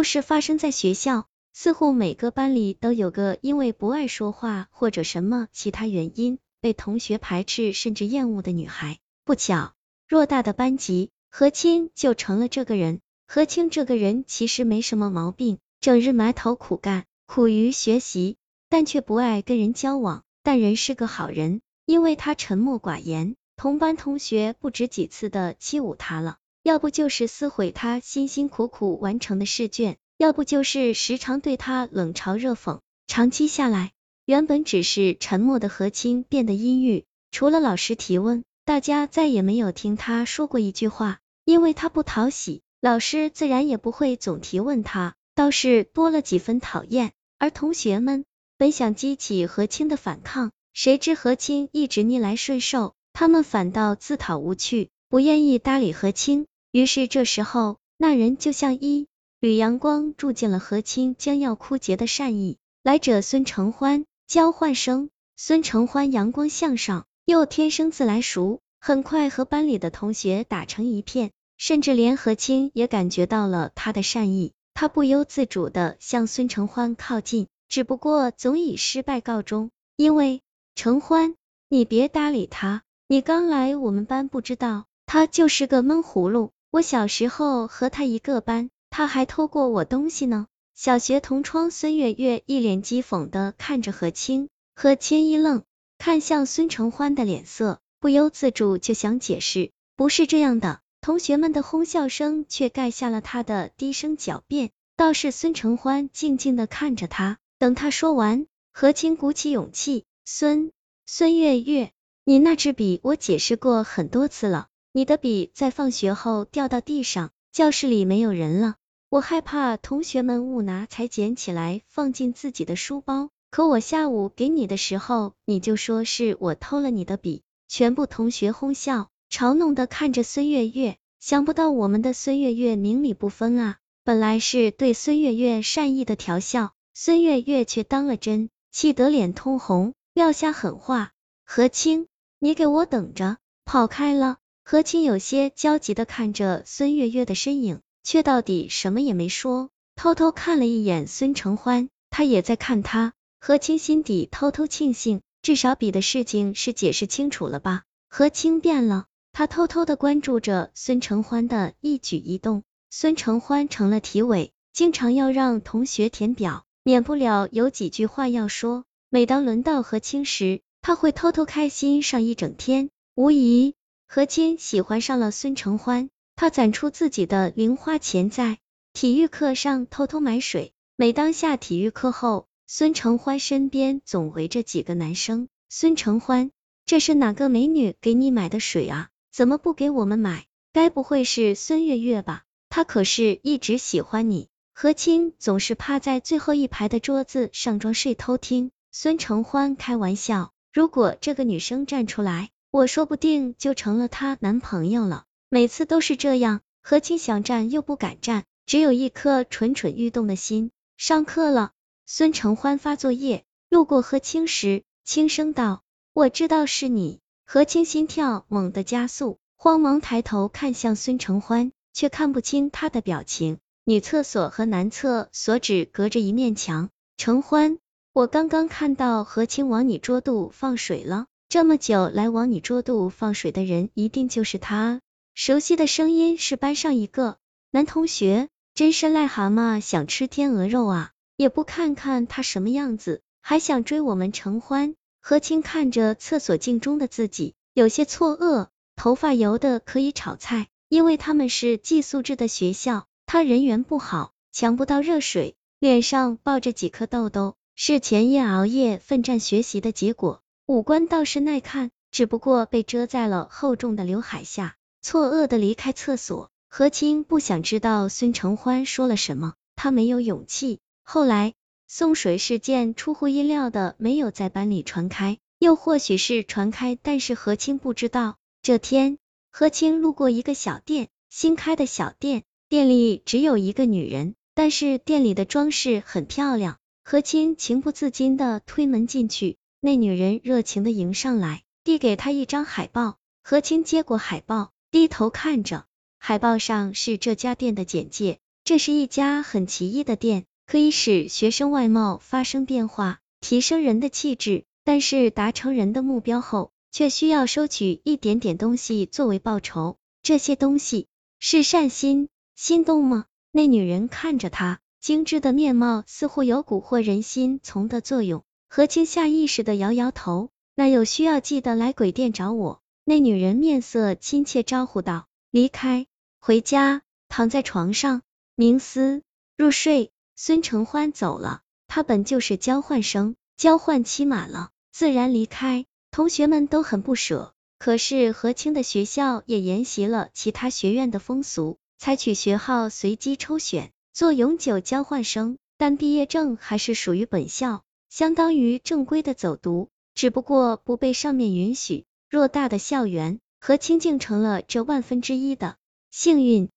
[0.00, 8.98] 故事发生在学校，似乎每个班里都有个因为不爱说话或者什么其他原因被同学排斥甚至厌恶的女孩。
[9.26, 9.74] 不巧，
[10.08, 13.02] 偌大的班级，何清就成了这个人。
[13.26, 18.38] 何清这个人其实没什么毛病，整日埋头苦干，苦于学习，
[18.70, 20.24] 但却不爱跟人交往。
[20.42, 26.38] 但人是个好人，因为他沉默寡言，同班同学不止几次的欺侮他了。
[26.62, 32.80] 要不就是撕毁他辛辛苦苦完成的试卷，要不就是时常对他冷嘲热讽。
[33.06, 33.92] 长期下来，
[34.26, 41.18] 原本只是沉默的何清变得阴郁，除了老师提问，大家再也没有听他说过一句话。
[41.46, 47.12] 因为他不讨喜，老师自然也不会总提问他，倒是多了几分讨厌。
[47.38, 48.26] 而同学们
[48.58, 56.46] 本想激起何清的反抗，谁知何清一直逆来顺受，他们反倒自讨无趣，不愿意搭理何清。
[56.72, 59.08] 于是这时候，那人就像一
[59.40, 62.58] 缕阳光，注进了何清将要枯竭的善意。
[62.84, 65.10] 来者孙承欢，交换生。
[65.36, 74.52] 孙承欢阳光向上，又天生自来熟，很快和班里的同学打成一片，甚至连何清也感觉到了他的善意。
[74.72, 79.70] 他不由自主的向孙承欢靠近，只不过总以失败告终。
[79.96, 80.40] 因为
[80.76, 81.34] 承欢，
[81.68, 86.52] 你别搭理他，你刚来我们班不知道，他就是个闷葫芦。
[86.72, 90.46] 我小时候和他一个班，他还偷过我东西呢。
[90.72, 95.64] 小学同窗孙月月一脸讥讽的看着何清，何清一愣，
[95.98, 100.80] 看向孙承欢的脸色，不由自主就想解释，不是这样的。
[101.00, 110.70] 同学们的哄笑声却盖下了他的低声狡辩，倒是孙承欢静静的看着他，等他说完，何清鼓起勇气，孙
[111.04, 111.90] 孙月月，
[112.22, 114.68] 你那支笔我解释过很多次了。
[114.92, 118.74] 你的笔在放学后掉到地上，教室里没有人了，
[119.08, 123.30] 我害怕同学们误拿，才捡起来放进自己的书包。
[123.52, 127.42] 可我下午给你的时候，你就说是我偷了你的笔。
[127.68, 133.76] 全部同学哄笑嘲弄的看着孙月月，想不到我们的孙月月明理不分啊！
[134.02, 141.12] 本来是对孙月月善意的调笑，孙月月却当了真，气得脸通红，撂下狠话：
[141.46, 142.08] 何清，
[142.40, 143.36] 你给我等着！
[143.64, 144.38] 跑开了。
[144.70, 153.12] 何清有些焦急的看着孙月月的身影，却到底什么也没说，偷偷看了一眼孙承欢，他也在看他。
[153.40, 157.82] 何清心底偷偷庆幸，至少比的事情是解释清楚了吧？
[158.08, 162.62] 何清变了，他偷偷的关注着孙承欢的一举一动。
[162.90, 168.84] 孙承欢成了体委，经常要让同学填表，免不了有几句话要说。
[169.08, 173.74] 每当轮到何清时，他会偷偷开心上一整天，无疑。
[174.12, 178.58] 何清喜欢上了孙承欢，他攒出自己的零花钱，在
[178.92, 180.72] 体育课上偷偷买水。
[180.96, 185.46] 每当下体育课后，孙承欢身边总围着几个男生。
[185.68, 186.50] 孙承欢，
[186.86, 189.10] 这是哪个美女给你买的水啊？
[189.30, 190.46] 怎么不给我们买？
[190.72, 192.42] 该不会是孙月月吧？
[192.68, 194.48] 她可是一直喜欢你。
[194.74, 198.72] 何清总是趴在最后一排的桌子上装睡偷听。
[198.90, 202.50] 孙承欢开玩笑，如果这个女生站出来。
[202.72, 206.60] 我说不定就成了她男朋友了，每次都是这样。
[206.82, 210.70] 何清想站又不敢站，只有一颗蠢蠢欲动的心。
[210.96, 211.72] 上课了，
[212.06, 215.82] 孙承欢发作业，路过何清时，轻声道
[216.14, 223.58] ：“我知道是你。”何清心跳猛地加速，慌忙抬头看向孙承欢，却看不清他的表情。
[223.84, 226.88] 女厕所和男厕所只隔着一面墙。
[227.16, 227.78] 承欢，
[228.12, 231.26] 我刚刚看到何清往你桌肚放水了。
[231.50, 235.00] 这么久来往你桌肚放水的人，一定就是他。
[235.34, 237.38] 熟悉的声音是班上一个
[237.72, 241.10] 男同学，真是癞蛤蟆想吃天鹅肉啊！
[241.36, 244.94] 也不看看他什么样子，还想追我们承欢。
[245.20, 248.68] 何清看着厕所镜中的自己，有些错愕。
[248.94, 260.42] 头发油的可以炒菜，因为他们是寄宿制的学校，他人缘不好，抢不到热水，脸上抱着几颗痘痘，是前夜熬夜奋战学习的结果。
[260.70, 264.76] 五官倒是耐看，只不过被遮在了厚重的刘海下。
[265.02, 270.78] 错愕的离开厕所，何清不想知道孙承欢说了什么，他没有勇气。
[271.02, 271.54] 后来
[271.88, 278.36] 送水事件出乎意料的没有在班里传开，又或许是传开，但是何清不知道。
[278.62, 279.18] 这天，
[279.50, 286.76] 何清路过一个小店，新开的小店，店里只有一个女人，但是店里的装饰很漂亮。
[287.02, 289.56] 何清情不自禁的推门进去。
[289.82, 293.16] 那女人热情的迎上来，递给他一张海报。
[293.42, 295.86] 何清接过海报，低头看着，
[296.18, 298.38] 海报上是这家店的简介。
[298.62, 304.64] 这是一家很奇异的店，可以使学生外貌发生变化，提升人的气质。
[304.84, 309.96] 但是达成人的目标后，却需要收取一点点东西作为报酬。
[310.22, 311.06] 这些东西
[311.38, 313.24] 是善心、心动吗？
[313.50, 318.44] 那女人看着他，精致的面貌似乎有蛊惑人心从的作用。
[318.72, 322.80] 何清下意识的摇摇头，那有需要记得来鬼店找我。
[323.04, 326.06] 那女人面色亲切招呼道：“离开，
[326.38, 328.22] 回家，躺在床上
[328.56, 329.22] 冥思
[329.56, 335.84] 入睡。”孙承欢走了，他本就是交换生，交换期满了，自然离开。
[336.12, 341.78] 同学们都很不舍，可是何清的学校也沿袭了其他学院的风俗。
[341.98, 352.04] 采取学号随机抽选，做永久交换生，但毕业证还是属于本校，相当于正规的走读，只不过不被上面允许。
[352.28, 355.76] 偌大的校园，和清静成了这万分之一的
[356.10, 356.68] 幸运。